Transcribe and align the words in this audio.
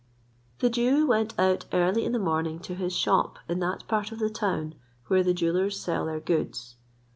The 0.61 0.71
Jew 0.71 1.05
went 1.05 1.37
out 1.39 1.65
early 1.71 2.05
in 2.05 2.11
the 2.11 2.17
morning 2.17 2.57
to 2.61 2.73
his 2.73 2.91
shop 2.91 3.37
in 3.47 3.59
that 3.59 3.87
part 3.87 4.11
of 4.11 4.17
the 4.17 4.31
town 4.31 4.73
where 5.09 5.21
the 5.21 5.31
jewellers 5.35 5.79
sell 5.79 6.07
their 6.07 6.19
goods. 6.19 6.75